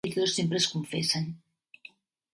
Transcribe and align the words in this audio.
Aquests 0.03 0.19
dos 0.21 0.31
sempre 0.37 0.61
es 0.61 0.67
confessen. 0.71 1.29